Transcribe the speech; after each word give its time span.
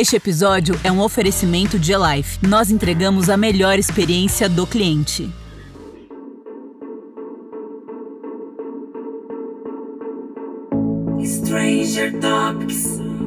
Este 0.00 0.14
episódio 0.14 0.78
é 0.84 0.92
um 0.92 1.00
oferecimento 1.00 1.76
de 1.76 1.92
Life. 1.92 2.38
Nós 2.46 2.70
entregamos 2.70 3.28
a 3.28 3.36
melhor 3.36 3.80
experiência 3.80 4.48
do 4.48 4.64
cliente. 4.64 5.28
Stranger 11.24 12.16
Topics. 12.20 13.17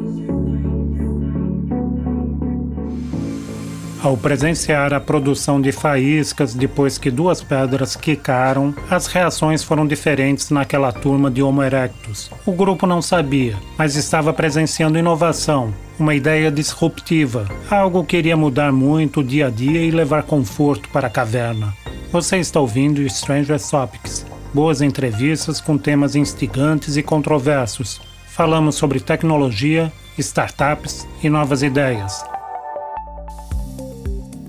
Ao 4.04 4.18
presenciar 4.18 4.96
a 4.96 5.00
produção 5.00 5.62
de 5.62 5.72
faíscas 5.72 6.56
depois 6.56 6.98
que 6.98 7.12
duas 7.12 7.44
pedras 7.44 7.96
quicaram, 7.96 8.74
as 8.90 9.06
reações 9.06 9.64
foram 9.64 9.86
diferentes 9.86 10.50
naquela 10.50 10.92
turma 10.92 11.30
de 11.30 11.44
Homo 11.44 11.62
erectus. 11.62 12.32
O 12.44 12.52
grupo 12.52 12.88
não 12.88 13.00
sabia, 13.00 13.56
mas 13.78 13.96
estava 13.96 14.34
presenciando 14.34 14.98
inovação, 14.98 15.72
uma 16.00 16.16
ideia 16.16 16.50
disruptiva, 16.50 17.48
algo 17.70 18.04
que 18.04 18.18
iria 18.18 18.36
mudar 18.36 18.72
muito 18.72 19.20
o 19.20 19.24
dia 19.24 19.48
a 19.48 19.50
dia 19.52 19.84
e 19.84 19.92
levar 19.92 20.24
conforto 20.24 20.90
para 20.90 21.06
a 21.06 21.12
caverna. 21.12 21.72
Você 22.12 22.38
está 22.38 22.60
ouvindo 22.60 23.08
Stranger 23.08 23.60
Topics, 23.70 24.26
boas 24.52 24.82
entrevistas 24.82 25.62
com 25.62 25.78
temas 25.78 26.16
instigantes 26.16 26.98
e 26.98 27.04
controversos. 27.04 28.02
Falamos 28.26 28.76
sobre 28.76 29.00
tecnologia, 29.00 29.94
startups 30.18 31.08
e 31.22 31.30
novas 31.30 31.62
ideias. 31.62 32.31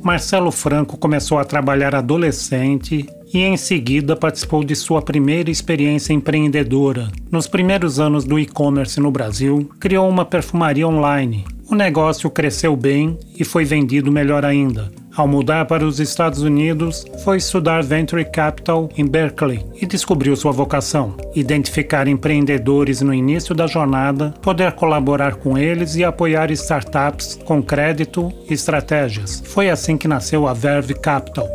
Marcelo 0.02 0.50
Franco 0.50 0.96
começou 0.96 1.38
a 1.38 1.44
trabalhar 1.44 1.94
adolescente 1.94 3.06
e 3.32 3.40
em 3.40 3.56
seguida 3.56 4.16
participou 4.16 4.64
de 4.64 4.74
sua 4.74 5.00
primeira 5.00 5.48
experiência 5.48 6.12
empreendedora. 6.12 7.08
Nos 7.30 7.46
primeiros 7.46 8.00
anos 8.00 8.24
do 8.24 8.38
e-commerce 8.38 8.98
no 8.98 9.12
Brasil, 9.12 9.70
criou 9.78 10.08
uma 10.08 10.24
perfumaria 10.24 10.88
online. 10.88 11.44
O 11.70 11.74
negócio 11.76 12.28
cresceu 12.28 12.76
bem 12.76 13.16
e 13.38 13.44
foi 13.44 13.64
vendido 13.64 14.10
melhor 14.10 14.44
ainda. 14.44 14.90
Ao 15.14 15.28
mudar 15.28 15.66
para 15.66 15.84
os 15.84 16.00
Estados 16.00 16.40
Unidos, 16.40 17.04
foi 17.22 17.36
estudar 17.36 17.82
Venture 17.82 18.24
Capital 18.24 18.88
em 18.96 19.06
Berkeley 19.06 19.62
e 19.74 19.84
descobriu 19.84 20.34
sua 20.34 20.52
vocação: 20.52 21.14
identificar 21.34 22.08
empreendedores 22.08 23.02
no 23.02 23.12
início 23.12 23.54
da 23.54 23.66
jornada, 23.66 24.32
poder 24.40 24.72
colaborar 24.72 25.34
com 25.34 25.58
eles 25.58 25.96
e 25.96 26.04
apoiar 26.04 26.50
startups 26.52 27.38
com 27.44 27.62
crédito 27.62 28.32
e 28.48 28.54
estratégias. 28.54 29.42
Foi 29.44 29.68
assim 29.68 29.98
que 29.98 30.08
nasceu 30.08 30.48
a 30.48 30.54
Verve 30.54 30.94
Capital. 30.94 31.46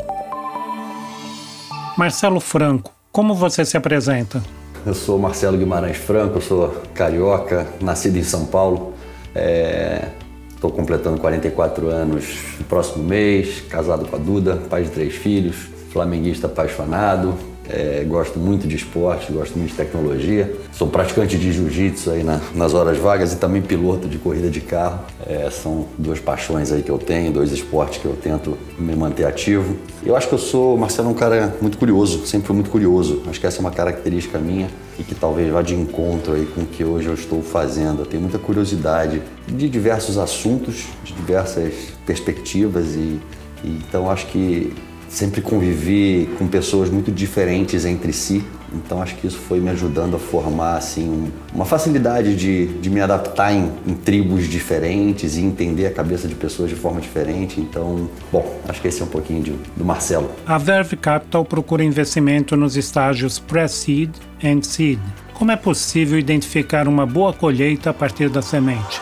Marcelo 1.97 2.39
Franco, 2.39 2.93
como 3.11 3.33
você 3.33 3.65
se 3.65 3.75
apresenta? 3.75 4.43
Eu 4.85 4.93
sou 4.93 5.17
Marcelo 5.17 5.57
Guimarães 5.57 5.97
Franco, 5.97 6.39
sou 6.39 6.79
carioca, 6.93 7.65
nascido 7.81 8.17
em 8.17 8.23
São 8.23 8.45
Paulo. 8.45 8.93
É 9.33 10.09
Estou 10.57 10.71
completando 10.71 11.19
44 11.19 11.87
anos 11.87 12.35
no 12.57 12.65
próximo 12.65 13.03
mês, 13.03 13.61
casado 13.69 14.07
com 14.07 14.15
a 14.15 14.19
Duda, 14.19 14.55
pai 14.67 14.81
de 14.81 14.89
três 14.89 15.13
filhos, 15.13 15.55
flamenguista 15.91 16.47
apaixonado, 16.47 17.35
é, 17.69 18.03
gosto 18.07 18.39
muito 18.39 18.67
de 18.67 18.75
esporte, 18.75 19.31
gosto 19.31 19.55
muito 19.55 19.69
de 19.69 19.77
tecnologia. 19.77 20.51
Sou 20.71 20.87
praticante 20.87 21.37
de 21.37 21.51
jiu-jitsu 21.51 22.09
aí 22.09 22.23
na, 22.23 22.41
nas 22.55 22.73
horas 22.73 22.97
vagas 22.97 23.33
e 23.33 23.35
também 23.35 23.61
piloto 23.61 24.07
de 24.07 24.17
corrida 24.17 24.49
de 24.49 24.59
carro. 24.59 25.01
É, 25.27 25.47
são 25.51 25.85
duas 25.95 26.19
paixões 26.19 26.71
aí 26.71 26.81
que 26.81 26.89
eu 26.89 26.97
tenho, 26.97 27.31
dois 27.31 27.51
esportes 27.51 27.99
que 27.99 28.05
eu 28.05 28.15
tento 28.15 28.57
me 28.79 28.95
manter 28.95 29.25
ativo. 29.27 29.75
Eu 30.03 30.15
acho 30.15 30.27
que 30.27 30.33
eu 30.33 30.39
sou, 30.39 30.75
Marcelo, 30.75 31.09
um 31.09 31.13
cara 31.13 31.55
muito 31.61 31.77
curioso, 31.77 32.25
sempre 32.25 32.47
fui 32.47 32.55
muito 32.55 32.71
curioso. 32.71 33.21
Acho 33.29 33.39
que 33.39 33.45
essa 33.45 33.57
é 33.57 33.61
uma 33.61 33.69
característica 33.69 34.39
minha 34.39 34.69
e 34.99 35.03
que 35.03 35.13
talvez 35.13 35.51
vá 35.51 35.61
de 35.61 35.75
encontro 35.75 36.33
aí 36.33 36.45
com 36.45 36.61
o 36.61 36.65
que 36.65 36.83
hoje 36.83 37.07
eu 37.07 37.13
estou 37.13 37.41
fazendo. 37.43 38.01
Eu 38.01 38.05
tenho 38.05 38.21
muita 38.21 38.39
curiosidade 38.39 39.21
de 39.47 39.69
diversos 39.69 40.17
assuntos, 40.17 40.85
de 41.03 41.13
diversas 41.13 41.73
perspectivas 42.05 42.95
e, 42.95 43.19
e 43.63 43.69
então 43.87 44.09
acho 44.09 44.27
que 44.27 44.73
sempre 45.09 45.41
convivi 45.41 46.29
com 46.37 46.47
pessoas 46.47 46.89
muito 46.89 47.11
diferentes 47.11 47.85
entre 47.85 48.11
si, 48.11 48.43
então 48.73 49.01
acho 49.01 49.15
que 49.15 49.25
isso 49.25 49.37
foi 49.37 49.59
me 49.59 49.69
ajudando 49.69 50.15
a 50.15 50.19
formar 50.19 50.75
assim 50.77 51.07
um, 51.07 51.31
uma 51.53 51.65
facilidade 51.65 52.35
de, 52.35 52.67
de 52.79 52.89
me 52.89 52.99
adaptar 52.99 53.53
em, 53.53 53.71
em, 53.85 53.93
tribos 53.93 54.47
diferentes 54.47 55.37
e 55.37 55.41
entender 55.41 55.85
a 55.85 55.91
cabeça 55.91 56.27
de 56.27 56.35
pessoas 56.35 56.69
de 56.69 56.75
forma 56.75 56.99
diferente. 56.99 57.61
Então, 57.61 58.09
bom, 58.31 58.59
acho 58.67 58.81
que 58.81 58.87
esse 58.87 59.01
é 59.01 59.05
um 59.05 59.09
pouquinho 59.09 59.41
de, 59.41 59.51
do 59.75 59.85
Marcelo. 59.85 60.29
A 60.45 60.57
Verve 60.57 60.97
Capital 60.97 61.45
procura 61.45 61.83
investimento 61.83 62.57
nos 62.57 62.75
estágios 62.75 63.39
Pre-Seed 63.39 64.09
and 64.43 64.61
Seed. 64.63 64.99
Como 65.33 65.51
é 65.51 65.55
possível 65.55 66.19
identificar 66.19 66.87
uma 66.87 67.05
boa 67.05 67.31
colheita 67.31 67.91
a 67.91 67.93
partir 67.93 68.29
da 68.29 68.41
semente? 68.41 69.01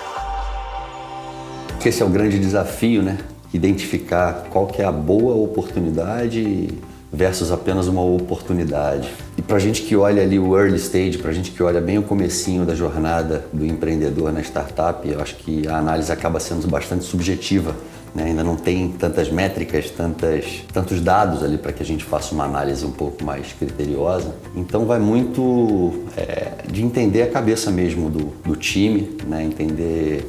Esse 1.83 2.01
é 2.01 2.05
o 2.05 2.09
grande 2.09 2.39
desafio, 2.39 3.03
né? 3.03 3.17
Identificar 3.55 4.47
qual 4.49 4.67
que 4.67 4.81
é 4.81 4.85
a 4.85 4.91
boa 4.91 5.35
oportunidade 5.35 6.69
versus 7.11 7.51
apenas 7.51 7.88
uma 7.88 8.03
oportunidade. 8.03 9.09
E 9.38 9.41
para 9.41 9.55
a 9.55 9.59
gente 9.59 9.83
que 9.83 9.95
olha 9.95 10.21
ali 10.21 10.38
o 10.38 10.57
early 10.57 10.77
stage, 10.77 11.17
para 11.17 11.31
a 11.31 11.33
gente 11.33 11.51
que 11.51 11.63
olha 11.63 11.79
bem 11.79 11.97
o 11.97 12.03
comecinho 12.03 12.65
da 12.65 12.75
jornada 12.75 13.45
do 13.53 13.65
empreendedor 13.65 14.33
na 14.33 14.41
startup, 14.41 15.07
eu 15.07 15.21
acho 15.21 15.35
que 15.38 15.67
a 15.67 15.77
análise 15.77 16.11
acaba 16.11 16.39
sendo 16.39 16.67
bastante 16.67 17.05
subjetiva. 17.05 17.73
Né? 18.13 18.25
Ainda 18.25 18.44
não 18.44 18.55
tem 18.55 18.89
tantas 18.89 19.29
métricas, 19.29 19.89
tantas, 19.89 20.63
tantos 20.73 21.01
dados 21.01 21.44
ali 21.44 21.57
para 21.57 21.73
que 21.73 21.83
a 21.83 21.85
gente 21.85 22.03
faça 22.03 22.33
uma 22.33 22.45
análise 22.45 22.85
um 22.85 22.91
pouco 22.91 23.23
mais 23.23 23.53
criteriosa. 23.53 24.33
Então 24.55 24.85
vai 24.85 24.99
muito 24.99 26.03
é, 26.17 26.63
de 26.69 26.83
entender 26.83 27.23
a 27.23 27.27
cabeça 27.27 27.71
mesmo 27.71 28.09
do, 28.09 28.33
do 28.44 28.55
time, 28.55 29.17
né? 29.27 29.44
entender 29.44 30.25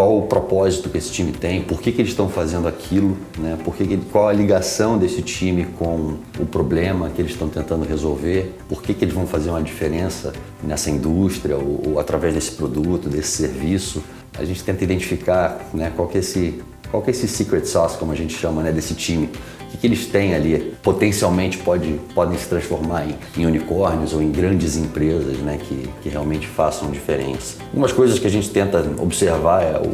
qual 0.00 0.16
o 0.16 0.22
propósito 0.22 0.88
que 0.88 0.96
esse 0.96 1.12
time 1.12 1.30
tem, 1.30 1.60
por 1.60 1.78
que, 1.78 1.92
que 1.92 2.00
eles 2.00 2.12
estão 2.12 2.26
fazendo 2.26 2.66
aquilo, 2.66 3.18
né? 3.36 3.58
por 3.62 3.76
que 3.76 3.86
que, 3.86 3.98
qual 3.98 4.28
a 4.28 4.32
ligação 4.32 4.96
desse 4.96 5.20
time 5.20 5.66
com 5.78 6.16
o 6.38 6.46
problema 6.46 7.10
que 7.10 7.20
eles 7.20 7.32
estão 7.32 7.50
tentando 7.50 7.84
resolver, 7.84 8.50
por 8.66 8.82
que, 8.82 8.94
que 8.94 9.04
eles 9.04 9.12
vão 9.12 9.26
fazer 9.26 9.50
uma 9.50 9.62
diferença 9.62 10.32
nessa 10.64 10.90
indústria 10.90 11.54
ou, 11.54 11.82
ou 11.86 12.00
através 12.00 12.32
desse 12.32 12.52
produto, 12.52 13.10
desse 13.10 13.28
serviço. 13.28 14.02
A 14.38 14.44
gente 14.46 14.64
tenta 14.64 14.82
identificar 14.82 15.68
né, 15.74 15.92
qual 15.94 16.08
que 16.08 16.16
é 16.16 16.20
esse 16.20 16.62
qual 16.90 17.02
que 17.02 17.10
é 17.10 17.12
esse 17.12 17.28
secret 17.28 17.66
sauce, 17.66 17.98
como 17.98 18.10
a 18.10 18.16
gente 18.16 18.34
chama, 18.34 18.62
né, 18.62 18.72
desse 18.72 18.94
time? 18.94 19.28
O 19.72 19.78
que, 19.78 19.86
eles 19.86 20.06
têm 20.06 20.34
ali? 20.34 20.74
Potencialmente 20.82 21.58
pode, 21.58 22.00
podem 22.14 22.36
se 22.36 22.46
transformar 22.48 23.06
em, 23.06 23.14
em 23.36 23.46
unicórnios 23.46 24.12
ou 24.12 24.20
em 24.20 24.30
grandes 24.30 24.76
empresas 24.76 25.38
né, 25.38 25.58
que, 25.62 25.88
que 26.02 26.08
realmente 26.08 26.46
façam 26.46 26.90
diferença. 26.90 27.56
Umas 27.72 27.92
coisas 27.92 28.18
que 28.18 28.26
a 28.26 28.30
gente 28.30 28.50
tenta 28.50 28.84
observar 28.98 29.62
é 29.62 29.78
o, 29.78 29.88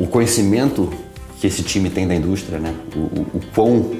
o, 0.00 0.04
o 0.04 0.06
conhecimento 0.06 0.88
que 1.40 1.46
esse 1.48 1.62
time 1.62 1.90
tem 1.90 2.06
da 2.06 2.14
indústria, 2.14 2.58
né? 2.58 2.72
o, 2.94 2.98
o, 2.98 3.26
o 3.34 3.40
quão 3.52 3.90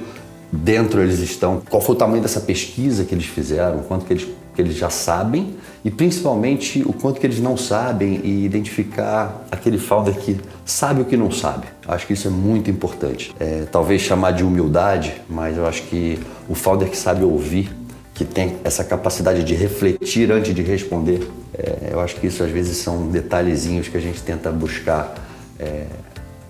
dentro 0.52 1.00
eles 1.00 1.18
estão, 1.20 1.62
qual 1.70 1.80
foi 1.80 1.94
o 1.94 1.98
tamanho 1.98 2.22
dessa 2.22 2.40
pesquisa 2.40 3.04
que 3.04 3.14
eles 3.14 3.24
fizeram, 3.24 3.78
quanto 3.78 4.04
que 4.04 4.12
eles, 4.12 4.28
que 4.54 4.60
eles 4.60 4.76
já 4.76 4.90
sabem 4.90 5.54
e 5.82 5.90
principalmente 5.90 6.82
o 6.82 6.92
quanto 6.92 7.18
que 7.18 7.26
eles 7.26 7.40
não 7.40 7.56
sabem 7.56 8.20
e 8.22 8.44
identificar 8.44 9.46
aquele 9.50 9.78
founder 9.78 10.14
que 10.14 10.38
sabe 10.66 11.00
o 11.00 11.04
que 11.06 11.16
não 11.16 11.30
sabe. 11.30 11.66
Acho 11.88 12.06
que 12.06 12.12
isso 12.12 12.28
é 12.28 12.30
muito 12.30 12.70
importante. 12.70 13.34
É, 13.40 13.64
talvez 13.72 14.02
chamar 14.02 14.32
de 14.32 14.44
humildade, 14.44 15.14
mas 15.28 15.56
eu 15.56 15.66
acho 15.66 15.84
que 15.84 16.18
o 16.48 16.54
founder 16.54 16.88
que 16.88 16.96
sabe 16.96 17.24
ouvir, 17.24 17.74
que 18.12 18.24
tem 18.26 18.56
essa 18.62 18.84
capacidade 18.84 19.42
de 19.42 19.54
refletir 19.54 20.30
antes 20.30 20.54
de 20.54 20.62
responder, 20.62 21.26
é, 21.56 21.88
eu 21.92 22.00
acho 22.00 22.16
que 22.16 22.26
isso 22.26 22.42
às 22.44 22.50
vezes 22.50 22.76
são 22.76 23.08
detalhezinhos 23.08 23.88
que 23.88 23.96
a 23.96 24.00
gente 24.00 24.20
tenta 24.20 24.52
buscar 24.52 25.14
é, 25.58 25.86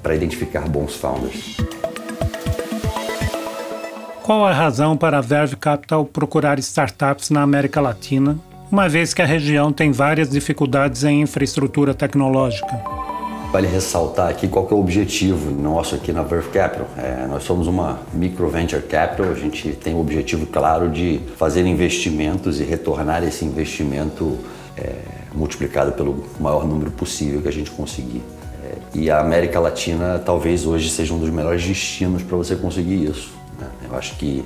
para 0.02 0.14
identificar 0.16 0.68
bons 0.68 0.96
founders. 0.96 1.56
Qual 4.22 4.44
a 4.44 4.52
razão 4.52 4.96
para 4.96 5.18
a 5.18 5.20
Verve 5.20 5.56
Capital 5.56 6.04
procurar 6.04 6.56
startups 6.60 7.28
na 7.28 7.42
América 7.42 7.80
Latina, 7.80 8.38
uma 8.70 8.88
vez 8.88 9.12
que 9.12 9.20
a 9.20 9.26
região 9.26 9.72
tem 9.72 9.90
várias 9.90 10.30
dificuldades 10.30 11.02
em 11.02 11.22
infraestrutura 11.22 11.92
tecnológica? 11.92 12.80
Vale 13.50 13.66
ressaltar 13.66 14.28
aqui 14.28 14.46
qual 14.46 14.68
é 14.70 14.74
o 14.74 14.78
objetivo 14.78 15.50
nosso 15.50 15.96
aqui 15.96 16.12
na 16.12 16.22
Verve 16.22 16.50
Capital. 16.50 16.86
É, 16.96 17.26
nós 17.26 17.42
somos 17.42 17.66
uma 17.66 17.98
micro 18.14 18.48
venture 18.48 18.82
capital, 18.82 19.26
a 19.28 19.34
gente 19.34 19.72
tem 19.72 19.92
o 19.92 20.00
objetivo 20.00 20.46
claro 20.46 20.88
de 20.88 21.20
fazer 21.36 21.66
investimentos 21.66 22.60
e 22.60 22.62
retornar 22.62 23.24
esse 23.24 23.44
investimento 23.44 24.38
é, 24.78 24.94
multiplicado 25.34 25.92
pelo 25.92 26.24
maior 26.38 26.64
número 26.64 26.92
possível 26.92 27.42
que 27.42 27.48
a 27.48 27.52
gente 27.52 27.72
conseguir. 27.72 28.22
É, 28.64 28.76
e 28.94 29.10
a 29.10 29.18
América 29.18 29.58
Latina 29.58 30.22
talvez 30.24 30.64
hoje 30.64 30.88
seja 30.90 31.12
um 31.12 31.18
dos 31.18 31.30
melhores 31.30 31.66
destinos 31.66 32.22
para 32.22 32.36
você 32.36 32.54
conseguir 32.54 33.04
isso. 33.04 33.41
Eu 33.92 33.98
acho 33.98 34.16
que 34.16 34.44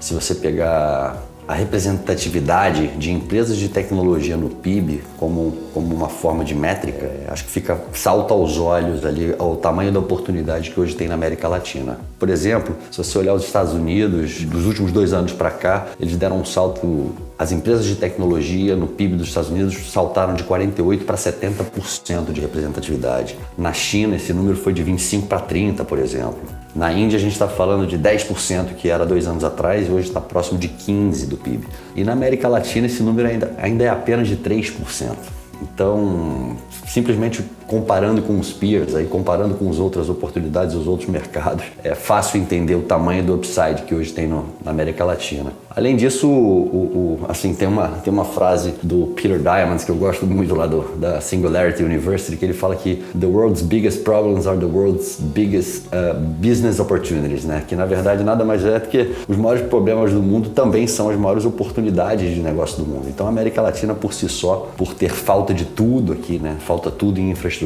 se 0.00 0.14
você 0.14 0.34
pegar 0.34 1.22
a 1.48 1.54
representatividade 1.54 2.88
de 2.98 3.10
empresas 3.10 3.56
de 3.56 3.70
tecnologia 3.70 4.36
no 4.36 4.50
PIB 4.50 5.02
como, 5.16 5.56
como 5.72 5.94
uma 5.94 6.10
forma 6.10 6.44
de 6.44 6.54
métrica, 6.54 7.10
acho 7.28 7.44
que 7.44 7.50
fica 7.50 7.80
salta 7.94 8.34
aos 8.34 8.58
olhos 8.58 9.04
ali 9.06 9.34
o 9.38 9.56
tamanho 9.56 9.90
da 9.90 9.98
oportunidade 9.98 10.70
que 10.70 10.78
hoje 10.78 10.94
tem 10.94 11.08
na 11.08 11.14
América 11.14 11.48
Latina. 11.48 11.98
Por 12.18 12.28
exemplo, 12.28 12.76
se 12.90 12.98
você 12.98 13.16
olhar 13.16 13.32
os 13.32 13.44
Estados 13.44 13.72
Unidos, 13.72 14.44
dos 14.44 14.66
últimos 14.66 14.92
dois 14.92 15.14
anos 15.14 15.32
para 15.32 15.50
cá, 15.50 15.86
eles 15.98 16.16
deram 16.16 16.38
um 16.38 16.44
salto. 16.44 17.12
As 17.38 17.50
empresas 17.50 17.86
de 17.86 17.94
tecnologia 17.94 18.76
no 18.76 18.86
PIB 18.86 19.16
dos 19.16 19.28
Estados 19.28 19.48
Unidos 19.48 19.90
saltaram 19.90 20.34
de 20.34 20.42
48 20.42 21.04
para 21.06 21.16
70% 21.16 22.30
de 22.30 22.42
representatividade. 22.42 23.38
Na 23.56 23.72
China, 23.72 24.16
esse 24.16 24.34
número 24.34 24.56
foi 24.56 24.74
de 24.74 24.82
25 24.82 25.26
para 25.26 25.40
30, 25.40 25.82
por 25.84 25.98
exemplo. 25.98 26.57
Na 26.78 26.92
Índia, 26.92 27.16
a 27.16 27.20
gente 27.20 27.32
está 27.32 27.48
falando 27.48 27.88
de 27.88 27.98
10%, 27.98 28.76
que 28.76 28.88
era 28.88 29.04
dois 29.04 29.26
anos 29.26 29.42
atrás, 29.42 29.88
e 29.88 29.90
hoje 29.90 30.06
está 30.06 30.20
próximo 30.20 30.60
de 30.60 30.68
15% 30.68 31.26
do 31.26 31.36
PIB. 31.36 31.66
E 31.96 32.04
na 32.04 32.12
América 32.12 32.46
Latina, 32.46 32.86
esse 32.86 33.02
número 33.02 33.26
ainda, 33.26 33.52
ainda 33.58 33.82
é 33.82 33.88
apenas 33.88 34.28
de 34.28 34.36
3%. 34.36 35.16
Então, 35.60 36.56
simplesmente 36.86 37.42
comparando 37.68 38.22
com 38.22 38.38
os 38.40 38.50
peers, 38.50 38.94
aí, 38.94 39.04
comparando 39.04 39.54
com 39.54 39.68
as 39.70 39.78
outras 39.78 40.08
oportunidades, 40.08 40.74
os 40.74 40.86
outros 40.86 41.08
mercados, 41.08 41.64
é 41.84 41.94
fácil 41.94 42.40
entender 42.40 42.74
o 42.74 42.82
tamanho 42.82 43.22
do 43.22 43.34
upside 43.34 43.82
que 43.86 43.94
hoje 43.94 44.10
tem 44.12 44.26
no, 44.26 44.46
na 44.64 44.70
América 44.70 45.04
Latina. 45.04 45.52
Além 45.78 45.94
disso, 45.94 46.28
o, 46.28 47.20
o, 47.20 47.20
assim, 47.28 47.54
tem 47.54 47.68
uma, 47.68 47.88
tem 48.02 48.12
uma 48.12 48.24
frase 48.24 48.74
do 48.82 49.12
Peter 49.14 49.38
Diamond 49.38 49.84
que 49.84 49.90
eu 49.90 49.94
gosto 49.94 50.26
muito 50.26 50.52
lá 50.52 50.66
do, 50.66 50.96
da 50.96 51.20
Singularity 51.20 51.84
University, 51.84 52.36
que 52.36 52.44
ele 52.44 52.52
fala 52.52 52.74
que 52.74 52.96
the 53.16 53.26
world's 53.26 53.62
biggest 53.62 54.02
problems 54.02 54.48
are 54.48 54.58
the 54.58 54.66
world's 54.66 55.20
biggest 55.20 55.86
uh, 55.86 56.18
business 56.18 56.80
opportunities, 56.80 57.44
né? 57.44 57.62
Que 57.68 57.76
na 57.76 57.86
verdade 57.86 58.24
nada 58.24 58.44
mais 58.44 58.64
é 58.64 58.80
do 58.80 58.88
que 58.88 59.14
os 59.28 59.36
maiores 59.36 59.64
problemas 59.68 60.12
do 60.12 60.20
mundo 60.20 60.48
também 60.50 60.86
são 60.88 61.10
as 61.10 61.16
maiores 61.16 61.44
oportunidades 61.44 62.34
de 62.34 62.40
negócio 62.40 62.82
do 62.82 62.84
mundo. 62.84 63.06
Então 63.08 63.26
a 63.26 63.28
América 63.28 63.62
Latina 63.62 63.94
por 63.94 64.12
si 64.12 64.28
só, 64.28 64.70
por 64.76 64.94
ter 64.94 65.10
falta 65.10 65.54
de 65.54 65.64
tudo 65.64 66.12
aqui, 66.12 66.40
né? 66.40 66.56
Falta 66.58 66.90
tudo 66.90 67.20
em 67.20 67.30
infraestrutura, 67.30 67.57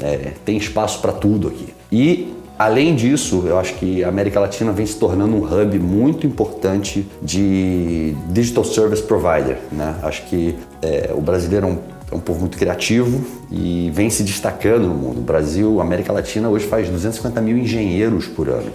é, 0.00 0.32
tem 0.44 0.56
espaço 0.56 1.00
para 1.00 1.12
tudo 1.12 1.48
aqui. 1.48 1.74
E 1.90 2.34
Além 2.60 2.94
disso, 2.94 3.44
eu 3.46 3.58
acho 3.58 3.72
que 3.76 4.04
a 4.04 4.08
América 4.10 4.38
Latina 4.38 4.70
vem 4.70 4.84
se 4.84 4.96
tornando 4.96 5.34
um 5.34 5.42
hub 5.42 5.78
muito 5.78 6.26
importante 6.26 7.08
de 7.22 8.14
digital 8.28 8.64
service 8.64 9.02
provider. 9.02 9.56
Né? 9.72 9.96
Acho 10.02 10.26
que 10.26 10.54
é, 10.82 11.10
o 11.14 11.22
brasileiro 11.22 11.66
é 11.66 11.70
um, 11.70 11.78
é 12.12 12.14
um, 12.14 12.20
povo 12.20 12.40
muito 12.40 12.58
criativo 12.58 13.24
e 13.50 13.90
vem 13.94 14.10
se 14.10 14.22
destacando 14.22 14.86
no 14.86 14.94
mundo. 14.94 15.20
O 15.20 15.22
Brasil, 15.22 15.80
a 15.80 15.82
América 15.82 16.12
Latina 16.12 16.50
hoje 16.50 16.66
faz 16.66 16.86
250 16.90 17.40
mil 17.40 17.56
engenheiros 17.56 18.26
por 18.26 18.50
ano. 18.50 18.70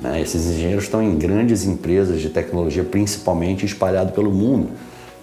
Né? 0.00 0.22
Esses 0.22 0.46
engenheiros 0.46 0.84
estão 0.84 1.02
em 1.02 1.14
grandes 1.18 1.66
empresas 1.66 2.22
de 2.22 2.30
tecnologia, 2.30 2.84
principalmente 2.84 3.66
espalhados 3.66 4.14
pelo 4.14 4.32
mundo. 4.32 4.70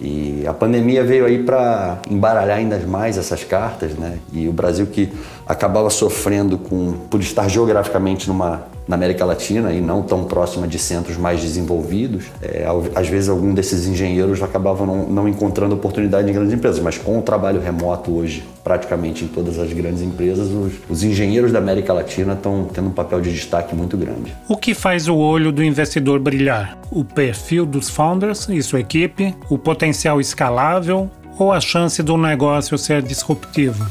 E 0.00 0.44
a 0.46 0.52
pandemia 0.52 1.04
veio 1.04 1.24
aí 1.24 1.42
para 1.42 1.98
embaralhar 2.10 2.58
ainda 2.58 2.78
mais 2.78 3.16
essas 3.16 3.44
cartas, 3.44 3.92
né? 3.92 4.18
E 4.32 4.48
o 4.48 4.52
Brasil 4.52 4.86
que 4.86 5.12
acabava 5.46 5.88
sofrendo 5.90 6.58
com 6.58 6.92
por 7.08 7.20
estar 7.20 7.48
geograficamente 7.48 8.28
numa 8.28 8.62
na 8.86 8.96
América 8.96 9.24
Latina 9.24 9.72
e 9.72 9.80
não 9.80 10.02
tão 10.02 10.24
próxima 10.24 10.68
de 10.68 10.78
centros 10.78 11.16
mais 11.16 11.40
desenvolvidos, 11.40 12.26
é, 12.42 12.66
às 12.94 13.08
vezes 13.08 13.28
algum 13.28 13.54
desses 13.54 13.86
engenheiros 13.86 14.42
acabavam 14.42 14.86
não, 14.86 15.06
não, 15.06 15.28
encontrando 15.28 15.74
oportunidade 15.74 16.28
em 16.28 16.32
grandes 16.32 16.52
empresas, 16.52 16.80
mas 16.80 16.98
com 16.98 17.18
o 17.18 17.22
trabalho 17.22 17.60
remoto 17.60 18.14
hoje, 18.14 18.44
praticamente 18.62 19.24
em 19.24 19.28
todas 19.28 19.58
as 19.58 19.72
grandes 19.72 20.02
empresas, 20.02 20.48
os, 20.48 20.72
os 20.88 21.02
engenheiros 21.02 21.52
da 21.52 21.58
América 21.58 21.92
Latina 21.92 22.34
estão 22.34 22.68
tendo 22.72 22.88
um 22.88 22.92
papel 22.92 23.20
de 23.20 23.32
destaque 23.32 23.74
muito 23.74 23.96
grande. 23.96 24.34
O 24.48 24.56
que 24.56 24.74
faz 24.74 25.08
o 25.08 25.16
olho 25.16 25.50
do 25.50 25.62
investidor 25.62 26.20
brilhar? 26.20 26.78
O 26.90 27.04
perfil 27.04 27.64
dos 27.66 27.88
founders 27.88 28.48
e 28.48 28.62
sua 28.62 28.80
equipe, 28.80 29.34
o 29.48 29.58
potencial 29.58 30.20
escalável 30.20 31.10
ou 31.38 31.52
a 31.52 31.60
chance 31.60 32.02
do 32.02 32.16
negócio 32.16 32.78
ser 32.78 33.02
disruptivo? 33.02 33.84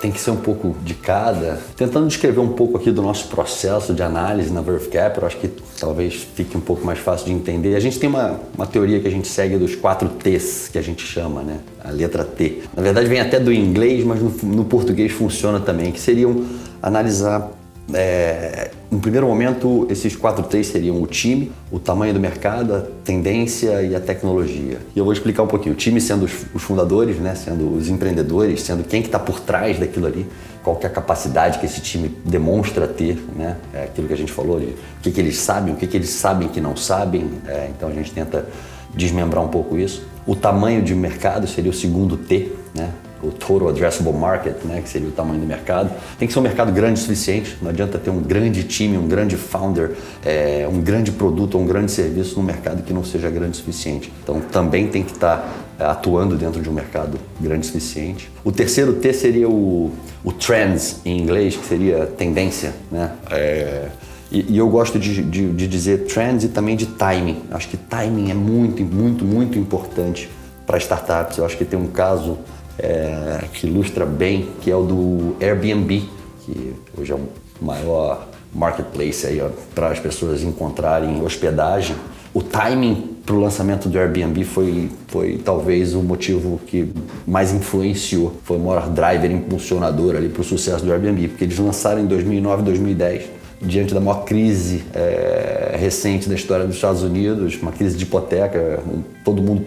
Tem 0.00 0.10
que 0.10 0.20
ser 0.20 0.30
um 0.30 0.36
pouco 0.36 0.76
de 0.82 0.94
cada. 0.94 1.58
Tentando 1.76 2.06
descrever 2.06 2.40
um 2.40 2.48
pouco 2.48 2.76
aqui 2.76 2.90
do 2.90 3.02
nosso 3.02 3.28
processo 3.28 3.92
de 3.92 4.02
análise 4.02 4.52
na 4.52 4.60
Verve 4.60 4.88
Cap, 4.88 5.18
eu 5.18 5.26
acho 5.26 5.36
que 5.38 5.48
talvez 5.78 6.26
fique 6.34 6.56
um 6.56 6.60
pouco 6.60 6.84
mais 6.84 6.98
fácil 6.98 7.26
de 7.26 7.32
entender. 7.32 7.74
A 7.74 7.80
gente 7.80 7.98
tem 7.98 8.08
uma, 8.08 8.40
uma 8.54 8.66
teoria 8.66 9.00
que 9.00 9.08
a 9.08 9.10
gente 9.10 9.28
segue 9.28 9.56
dos 9.56 9.74
quatro 9.74 10.08
T's, 10.08 10.68
que 10.70 10.78
a 10.78 10.82
gente 10.82 11.04
chama, 11.04 11.42
né? 11.42 11.58
A 11.82 11.90
letra 11.90 12.24
T. 12.24 12.62
Na 12.76 12.82
verdade 12.82 13.08
vem 13.08 13.20
até 13.20 13.40
do 13.40 13.52
inglês, 13.52 14.04
mas 14.04 14.20
no, 14.20 14.30
no 14.54 14.64
português 14.64 15.12
funciona 15.12 15.60
também, 15.60 15.90
que 15.92 16.00
seriam 16.00 16.44
analisar 16.82 17.50
é, 17.94 18.70
no 18.90 19.00
primeiro 19.00 19.26
momento, 19.26 19.86
esses 19.90 20.14
quatro 20.14 20.44
T's 20.44 20.66
seriam 20.66 21.00
o 21.02 21.06
time, 21.06 21.52
o 21.70 21.78
tamanho 21.78 22.12
do 22.12 22.20
mercado, 22.20 22.74
a 22.74 22.80
tendência 23.04 23.82
e 23.82 23.94
a 23.94 24.00
tecnologia. 24.00 24.78
E 24.94 24.98
eu 24.98 25.04
vou 25.04 25.12
explicar 25.12 25.42
um 25.42 25.46
pouquinho. 25.46 25.74
O 25.74 25.78
time 25.78 26.00
sendo 26.00 26.24
os, 26.24 26.32
os 26.54 26.62
fundadores, 26.62 27.16
né, 27.16 27.34
sendo 27.34 27.74
os 27.74 27.88
empreendedores, 27.88 28.62
sendo 28.62 28.84
quem 28.84 29.00
que 29.00 29.08
está 29.08 29.18
por 29.18 29.40
trás 29.40 29.78
daquilo 29.78 30.06
ali, 30.06 30.26
qual 30.62 30.76
que 30.76 30.84
é 30.84 30.88
a 30.88 30.92
capacidade 30.92 31.58
que 31.58 31.66
esse 31.66 31.80
time 31.80 32.08
demonstra 32.24 32.86
ter, 32.86 33.16
né? 33.34 33.56
É 33.72 33.84
aquilo 33.84 34.06
que 34.06 34.12
a 34.12 34.16
gente 34.16 34.32
falou, 34.32 34.60
de, 34.60 34.66
o 34.66 34.76
que, 35.02 35.10
que 35.10 35.20
eles 35.20 35.38
sabem, 35.38 35.72
o 35.72 35.76
que, 35.76 35.86
que 35.86 35.96
eles 35.96 36.10
sabem 36.10 36.48
que 36.48 36.60
não 36.60 36.76
sabem. 36.76 37.30
É, 37.46 37.70
então 37.74 37.88
a 37.88 37.92
gente 37.92 38.12
tenta 38.12 38.46
desmembrar 38.94 39.42
um 39.42 39.48
pouco 39.48 39.78
isso. 39.78 40.02
O 40.26 40.36
tamanho 40.36 40.82
de 40.82 40.94
mercado 40.94 41.46
seria 41.46 41.70
o 41.70 41.74
segundo 41.74 42.18
T, 42.18 42.52
né? 42.74 42.90
O 43.22 43.30
total 43.30 43.68
addressable 43.68 44.12
market, 44.12 44.64
né, 44.64 44.80
que 44.80 44.88
seria 44.88 45.08
o 45.08 45.12
tamanho 45.12 45.40
do 45.40 45.46
mercado. 45.46 45.90
Tem 46.18 46.26
que 46.26 46.32
ser 46.32 46.40
um 46.40 46.42
mercado 46.42 46.72
grande 46.72 47.00
o 47.00 47.02
suficiente. 47.02 47.56
Não 47.60 47.70
adianta 47.70 47.98
ter 47.98 48.10
um 48.10 48.20
grande 48.20 48.64
time, 48.64 48.96
um 48.96 49.08
grande 49.08 49.36
founder, 49.36 49.92
é, 50.24 50.68
um 50.70 50.80
grande 50.80 51.10
produto 51.10 51.56
ou 51.56 51.62
um 51.62 51.66
grande 51.66 51.90
serviço 51.90 52.36
num 52.36 52.42
mercado 52.44 52.82
que 52.82 52.92
não 52.92 53.04
seja 53.04 53.30
grande 53.30 53.52
o 53.52 53.56
suficiente. 53.56 54.12
Então 54.22 54.40
também 54.40 54.88
tem 54.88 55.02
que 55.02 55.12
estar 55.12 55.66
é, 55.78 55.84
atuando 55.84 56.36
dentro 56.36 56.60
de 56.60 56.68
um 56.68 56.72
mercado 56.72 57.18
grande 57.40 57.62
o 57.62 57.66
suficiente. 57.66 58.30
O 58.44 58.52
terceiro 58.52 58.94
T 58.94 59.12
seria 59.12 59.48
o, 59.48 59.92
o 60.24 60.32
trends 60.32 61.00
em 61.04 61.18
inglês, 61.18 61.56
que 61.56 61.66
seria 61.66 62.06
tendência, 62.06 62.72
né? 62.90 63.12
É, 63.30 63.88
e, 64.30 64.52
e, 64.52 64.58
eu 64.58 64.68
gosto 64.68 64.98
de, 64.98 65.22
de, 65.22 65.50
de 65.52 65.66
dizer 65.66 66.04
trends 66.04 66.44
e 66.44 66.48
também 66.48 66.76
de 66.76 66.84
timing. 66.84 67.42
Acho 67.50 67.68
que 67.68 67.78
timing 67.78 68.30
é 68.30 68.34
muito, 68.34 68.82
muito, 68.84 69.24
muito 69.24 69.58
importante 69.58 70.28
para 70.66 70.76
startups. 70.76 71.38
Eu 71.38 71.46
acho 71.46 71.56
que 71.56 71.64
tem 71.64 71.78
um 71.78 71.86
caso 71.86 72.38
é, 72.78 73.44
que 73.52 73.66
ilustra 73.66 74.06
bem, 74.06 74.48
que 74.60 74.70
é 74.70 74.76
o 74.76 74.82
do 74.82 75.36
Airbnb, 75.40 76.02
que 76.44 76.74
hoje 76.96 77.12
é 77.12 77.14
o 77.14 77.28
maior 77.60 78.28
marketplace 78.54 79.26
aí 79.26 79.42
para 79.74 79.88
as 79.88 79.98
pessoas 79.98 80.42
encontrarem 80.42 81.22
hospedagem. 81.22 81.96
O 82.32 82.42
timing 82.42 83.16
para 83.24 83.34
o 83.34 83.40
lançamento 83.40 83.88
do 83.88 83.98
Airbnb 83.98 84.44
foi, 84.44 84.90
foi 85.08 85.38
talvez 85.44 85.94
o 85.94 86.02
motivo 86.02 86.60
que 86.66 86.90
mais 87.26 87.52
influenciou, 87.52 88.34
foi 88.44 88.56
o 88.56 88.60
maior 88.60 88.88
driver 88.88 89.30
impulsionador 89.30 90.16
ali 90.16 90.28
para 90.28 90.40
o 90.40 90.44
sucesso 90.44 90.84
do 90.84 90.92
Airbnb, 90.92 91.28
porque 91.28 91.44
eles 91.44 91.58
lançaram 91.58 92.00
em 92.00 92.06
2009, 92.06 92.62
2010, 92.62 93.24
diante 93.60 93.92
da 93.92 94.00
maior 94.00 94.24
crise 94.24 94.84
é, 94.94 95.76
recente 95.78 96.28
da 96.28 96.34
história 96.34 96.64
dos 96.64 96.76
Estados 96.76 97.02
Unidos, 97.02 97.58
uma 97.60 97.72
crise 97.72 97.96
de 97.96 98.04
hipoteca, 98.04 98.80
todo 99.24 99.42
mundo 99.42 99.64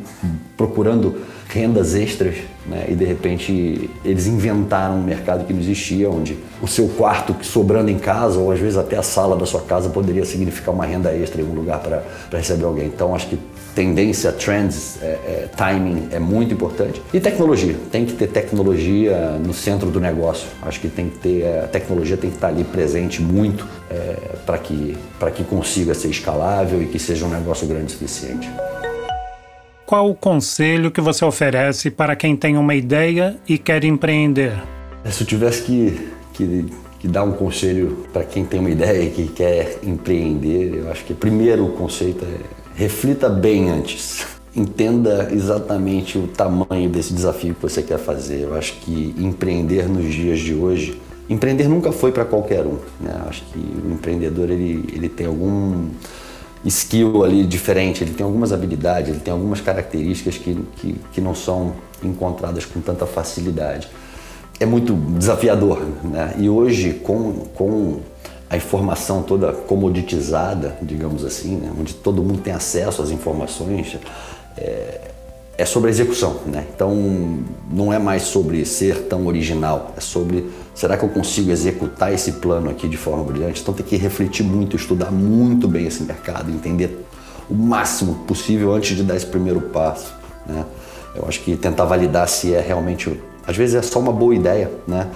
procurando 0.55 1.17
rendas 1.51 1.95
extras, 1.95 2.35
né? 2.65 2.85
E 2.87 2.95
de 2.95 3.03
repente 3.03 3.89
eles 4.05 4.25
inventaram 4.25 4.95
um 4.95 5.03
mercado 5.03 5.45
que 5.45 5.53
não 5.53 5.59
existia, 5.59 6.09
onde 6.09 6.37
o 6.61 6.67
seu 6.67 6.87
quarto 6.87 7.35
sobrando 7.43 7.91
em 7.91 7.99
casa, 7.99 8.39
ou 8.39 8.51
às 8.51 8.59
vezes 8.59 8.77
até 8.77 8.97
a 8.97 9.03
sala 9.03 9.35
da 9.35 9.45
sua 9.45 9.61
casa, 9.61 9.89
poderia 9.89 10.23
significar 10.23 10.73
uma 10.73 10.85
renda 10.85 11.13
extra 11.13 11.41
em 11.41 11.45
um 11.45 11.53
lugar 11.53 11.79
para 11.79 12.03
receber 12.37 12.63
alguém. 12.63 12.85
Então 12.87 13.13
acho 13.13 13.27
que 13.27 13.37
tendência, 13.75 14.31
trends, 14.31 14.97
é, 15.01 15.05
é, 15.05 15.49
timing 15.55 16.07
é 16.11 16.19
muito 16.19 16.53
importante. 16.53 17.01
E 17.13 17.19
tecnologia, 17.19 17.75
tem 17.91 18.05
que 18.05 18.13
ter 18.13 18.27
tecnologia 18.27 19.37
no 19.45 19.53
centro 19.53 19.89
do 19.89 19.99
negócio. 19.99 20.47
Acho 20.61 20.79
que 20.79 20.87
tem 20.87 21.09
que 21.09 21.17
ter, 21.17 21.59
a 21.63 21.67
tecnologia 21.67 22.15
tem 22.15 22.29
que 22.29 22.37
estar 22.37 22.47
ali 22.47 22.63
presente 22.63 23.21
muito 23.21 23.67
é, 23.89 24.15
para 24.45 24.57
que, 24.57 24.97
que 25.35 25.43
consiga 25.43 25.93
ser 25.93 26.09
escalável 26.09 26.81
e 26.81 26.85
que 26.85 26.99
seja 26.99 27.25
um 27.25 27.29
negócio 27.29 27.67
grande 27.67 27.87
o 27.87 27.89
suficiente 27.91 28.49
qual 29.91 30.09
o 30.09 30.15
conselho 30.15 30.89
que 30.89 31.01
você 31.01 31.25
oferece 31.25 31.91
para 31.91 32.15
quem 32.15 32.33
tem 32.33 32.55
uma 32.55 32.73
ideia 32.73 33.35
e 33.45 33.57
quer 33.57 33.83
empreender? 33.83 34.53
Se 35.03 35.23
eu 35.23 35.27
tivesse 35.27 35.63
que, 35.63 36.09
que, 36.33 36.65
que 36.97 37.09
dar 37.09 37.25
um 37.25 37.33
conselho 37.33 38.05
para 38.13 38.23
quem 38.23 38.45
tem 38.45 38.61
uma 38.61 38.69
ideia 38.69 39.03
e 39.03 39.09
que 39.09 39.27
quer 39.27 39.79
empreender, 39.83 40.75
eu 40.77 40.89
acho 40.89 41.03
que 41.03 41.13
primeiro 41.13 41.65
o 41.65 41.73
conceito 41.73 42.23
é 42.23 42.37
reflita 42.73 43.27
bem 43.27 43.69
antes. 43.69 44.25
Entenda 44.55 45.27
exatamente 45.29 46.17
o 46.17 46.25
tamanho 46.25 46.89
desse 46.89 47.13
desafio 47.13 47.53
que 47.53 47.61
você 47.61 47.81
quer 47.81 47.99
fazer. 47.99 48.43
Eu 48.43 48.55
acho 48.55 48.75
que 48.75 49.13
empreender 49.17 49.89
nos 49.89 50.13
dias 50.13 50.39
de 50.39 50.53
hoje, 50.53 51.01
empreender 51.29 51.67
nunca 51.67 51.91
foi 51.91 52.13
para 52.13 52.23
qualquer 52.23 52.65
um. 52.65 52.77
Né? 52.97 53.13
Acho 53.27 53.43
que 53.51 53.59
o 53.59 53.91
empreendedor 53.91 54.49
ele, 54.51 54.85
ele 54.93 55.09
tem 55.09 55.27
algum 55.27 55.89
skill 56.65 57.23
ali 57.23 57.45
diferente, 57.45 58.03
ele 58.03 58.13
tem 58.13 58.25
algumas 58.25 58.53
habilidades, 58.53 59.09
ele 59.09 59.19
tem 59.19 59.31
algumas 59.31 59.61
características 59.61 60.37
que, 60.37 60.55
que, 60.77 60.95
que 61.13 61.21
não 61.21 61.33
são 61.33 61.73
encontradas 62.03 62.65
com 62.65 62.79
tanta 62.81 63.05
facilidade. 63.05 63.87
É 64.59 64.65
muito 64.65 64.93
desafiador, 64.93 65.81
né? 66.03 66.35
E 66.37 66.47
hoje, 66.47 66.93
com, 66.93 67.45
com 67.55 68.01
a 68.51 68.57
informação 68.57 69.23
toda 69.23 69.53
comoditizada, 69.53 70.77
digamos 70.81 71.23
assim, 71.23 71.55
né? 71.55 71.71
onde 71.79 71.93
todo 71.93 72.21
mundo 72.21 72.41
tem 72.41 72.51
acesso 72.51 73.01
às 73.01 73.09
informações, 73.09 73.97
é, 74.57 75.10
é 75.57 75.65
sobre 75.65 75.89
a 75.89 75.91
execução. 75.91 76.41
Né? 76.45 76.65
Então, 76.73 77.39
não 77.71 77.91
é 77.91 77.99
mais 77.99 78.23
sobre 78.23 78.65
ser 78.65 79.03
tão 79.03 79.27
original, 79.27 79.93
é 79.97 80.01
sobre 80.01 80.49
será 80.73 80.97
que 80.97 81.03
eu 81.03 81.09
consigo 81.09 81.51
executar 81.51 82.13
esse 82.13 82.33
plano 82.33 82.69
aqui 82.69 82.87
de 82.87 82.97
forma 82.97 83.23
brilhante? 83.23 83.61
Então, 83.61 83.73
tem 83.73 83.85
que 83.85 83.95
refletir 83.95 84.43
muito, 84.43 84.75
estudar 84.75 85.11
muito 85.11 85.67
bem 85.67 85.85
esse 85.85 86.03
mercado, 86.03 86.49
entender 86.51 87.05
o 87.49 87.53
máximo 87.53 88.15
possível 88.25 88.73
antes 88.73 88.95
de 88.95 89.03
dar 89.03 89.15
esse 89.15 89.25
primeiro 89.25 89.61
passo. 89.61 90.13
Né? 90.45 90.65
Eu 91.15 91.25
acho 91.27 91.41
que 91.41 91.55
tentar 91.57 91.85
validar 91.85 92.27
se 92.27 92.53
é 92.53 92.61
realmente, 92.61 93.21
às 93.45 93.57
vezes 93.57 93.75
é 93.75 93.81
só 93.81 93.99
uma 93.99 94.13
boa 94.13 94.33
ideia, 94.33 94.71
né? 94.87 95.07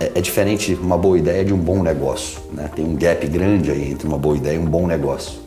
é, 0.00 0.12
é 0.16 0.20
diferente 0.20 0.74
uma 0.74 0.98
boa 0.98 1.18
ideia 1.18 1.44
de 1.44 1.52
um 1.52 1.58
bom 1.58 1.82
negócio. 1.82 2.40
Né? 2.52 2.68
Tem 2.74 2.84
um 2.84 2.96
gap 2.96 3.26
grande 3.28 3.70
aí 3.70 3.90
entre 3.90 4.06
uma 4.06 4.18
boa 4.18 4.36
ideia 4.36 4.56
e 4.56 4.58
um 4.58 4.64
bom 4.64 4.86
negócio. 4.86 5.38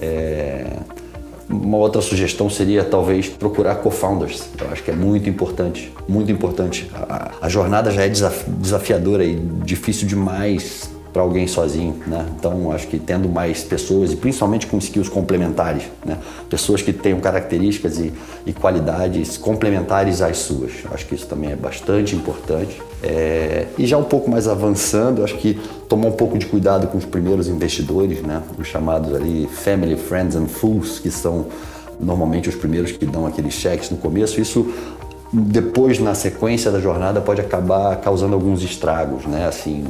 É... 0.00 0.66
Uma 1.50 1.78
outra 1.78 2.00
sugestão 2.00 2.48
seria 2.48 2.84
talvez 2.84 3.28
procurar 3.28 3.76
co-founders. 3.76 4.44
Eu 4.60 4.70
acho 4.70 4.82
que 4.82 4.90
é 4.90 4.94
muito 4.94 5.28
importante, 5.28 5.92
muito 6.08 6.30
importante. 6.30 6.88
A, 6.94 7.32
a 7.42 7.48
jornada 7.48 7.90
já 7.90 8.02
é 8.02 8.08
desafiadora 8.08 9.24
e 9.24 9.34
difícil 9.64 10.06
demais 10.06 10.88
para 11.12 11.22
alguém 11.22 11.46
sozinho, 11.46 11.96
né? 12.06 12.24
Então 12.38 12.70
acho 12.72 12.86
que 12.86 12.98
tendo 12.98 13.28
mais 13.28 13.62
pessoas 13.64 14.12
e 14.12 14.16
principalmente 14.16 14.66
com 14.66 14.78
skills 14.78 15.08
complementares, 15.08 15.84
né? 16.04 16.16
Pessoas 16.48 16.82
que 16.82 16.92
tenham 16.92 17.20
características 17.20 17.98
e, 17.98 18.12
e 18.46 18.52
qualidades 18.52 19.36
complementares 19.36 20.22
às 20.22 20.38
suas. 20.38 20.72
Acho 20.92 21.06
que 21.06 21.14
isso 21.14 21.26
também 21.26 21.50
é 21.50 21.56
bastante 21.56 22.14
importante. 22.14 22.80
É... 23.02 23.66
e 23.78 23.86
já 23.86 23.96
um 23.96 24.04
pouco 24.04 24.30
mais 24.30 24.46
avançando, 24.46 25.24
acho 25.24 25.36
que 25.36 25.54
tomar 25.88 26.08
um 26.08 26.12
pouco 26.12 26.38
de 26.38 26.46
cuidado 26.46 26.86
com 26.86 26.98
os 26.98 27.04
primeiros 27.04 27.48
investidores, 27.48 28.22
né? 28.22 28.42
Os 28.58 28.66
chamados 28.66 29.14
ali 29.14 29.48
family, 29.50 29.96
friends 29.96 30.36
and 30.36 30.46
fools, 30.46 30.98
que 30.98 31.10
são 31.10 31.46
normalmente 31.98 32.48
os 32.48 32.54
primeiros 32.54 32.92
que 32.92 33.04
dão 33.04 33.26
aqueles 33.26 33.54
cheques 33.54 33.90
no 33.90 33.96
começo. 33.96 34.40
Isso 34.40 34.72
depois 35.32 35.98
na 35.98 36.14
sequência 36.14 36.70
da 36.70 36.80
jornada 36.80 37.20
pode 37.20 37.40
acabar 37.40 37.96
causando 37.96 38.34
alguns 38.34 38.62
estragos, 38.62 39.26
né? 39.26 39.46
Assim, 39.46 39.84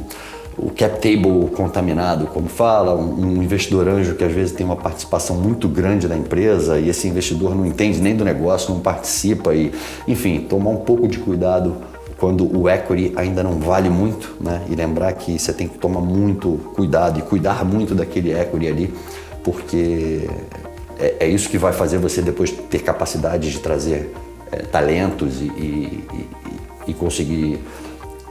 o 0.57 0.69
cap 0.69 0.99
table 0.99 1.49
contaminado, 1.55 2.27
como 2.27 2.47
fala, 2.47 2.95
um, 2.95 3.41
investidor 3.41 3.87
anjo 3.87 4.15
que 4.15 4.23
às 4.23 4.31
vezes 4.31 4.53
tem 4.53 4.65
uma 4.65 4.75
participação 4.75 5.35
muito 5.35 5.67
grande 5.67 6.07
da 6.07 6.15
empresa 6.15 6.79
e 6.79 6.89
esse 6.89 7.07
investidor 7.07 7.55
não 7.55 7.65
entende 7.65 7.99
nem 7.99 8.15
do 8.15 8.23
negócio, 8.23 8.73
não 8.73 8.81
participa 8.81 9.55
e, 9.55 9.71
enfim, 10.07 10.41
tomar 10.41 10.71
um 10.71 10.77
pouco 10.77 11.07
de 11.07 11.17
cuidado 11.17 11.75
quando 12.21 12.55
o 12.55 12.69
equity 12.69 13.13
ainda 13.15 13.41
não 13.41 13.59
vale 13.59 13.89
muito, 13.89 14.35
né? 14.39 14.61
E 14.69 14.75
lembrar 14.75 15.11
que 15.13 15.39
você 15.39 15.51
tem 15.51 15.67
que 15.67 15.79
tomar 15.79 16.01
muito 16.01 16.59
cuidado 16.75 17.17
e 17.17 17.23
cuidar 17.23 17.65
muito 17.65 17.95
daquele 17.95 18.31
equity 18.31 18.67
ali, 18.67 18.93
porque 19.43 20.29
é, 20.99 21.15
é 21.21 21.27
isso 21.27 21.49
que 21.49 21.57
vai 21.57 21.73
fazer 21.73 21.97
você 21.97 22.21
depois 22.21 22.51
ter 22.51 22.83
capacidade 22.83 23.49
de 23.49 23.57
trazer 23.57 24.13
é, 24.51 24.57
talentos 24.57 25.41
e, 25.41 25.45
e, 25.45 26.03
e, 26.13 26.29
e 26.91 26.93
conseguir 26.93 27.59